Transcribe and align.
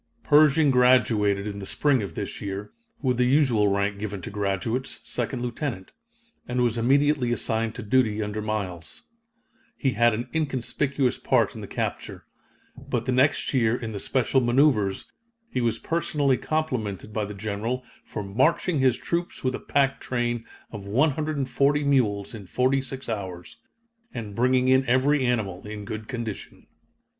Pershing 0.23 0.71
graduated 0.71 1.45
in 1.45 1.59
the 1.59 1.65
spring 1.67 2.01
of 2.01 2.15
this 2.15 2.41
year, 2.41 2.71
with 3.03 3.17
the 3.17 3.23
usual 3.25 3.67
rank 3.67 3.99
given 3.99 4.19
to 4.23 4.31
graduates, 4.31 4.99
second 5.03 5.43
lieutenant, 5.43 5.91
and 6.47 6.63
was 6.63 6.75
immediately 6.75 7.31
assigned 7.31 7.75
to 7.75 7.83
duty 7.83 8.19
under 8.23 8.41
Miles. 8.41 9.03
He 9.77 9.91
had 9.91 10.15
an 10.15 10.27
inconspicuous 10.33 11.19
part 11.19 11.53
in 11.53 11.61
the 11.61 11.67
capture. 11.67 12.25
But 12.75 13.05
the 13.05 13.11
next 13.11 13.53
year 13.53 13.75
in 13.77 13.91
the 13.91 13.99
special 13.99 14.41
maneuvers 14.41 15.05
he 15.51 15.61
was 15.61 15.77
personally 15.77 16.35
complimented 16.37 17.13
by 17.13 17.25
the 17.25 17.35
General 17.35 17.83
for 18.03 18.23
"marching 18.23 18.79
his 18.79 18.97
troops 18.97 19.43
with 19.43 19.53
a 19.53 19.59
pack 19.59 19.99
train 20.01 20.45
of 20.71 20.87
140 20.87 21.83
mules 21.83 22.33
in 22.33 22.47
46 22.47 23.07
hours 23.07 23.57
and 24.11 24.33
bringing 24.33 24.67
in 24.67 24.83
every 24.87 25.23
animal 25.23 25.61
in 25.67 25.85
good 25.85 26.07
condition." 26.07 26.65